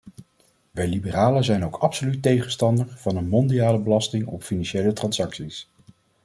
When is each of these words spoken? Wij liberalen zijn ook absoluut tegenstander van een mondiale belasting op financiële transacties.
Wij 0.71 0.87
liberalen 0.87 1.43
zijn 1.43 1.65
ook 1.65 1.75
absoluut 1.75 2.21
tegenstander 2.21 2.87
van 2.97 3.15
een 3.15 3.27
mondiale 3.27 3.79
belasting 3.79 4.27
op 4.27 4.43
financiële 4.43 4.93
transacties. 4.93 5.67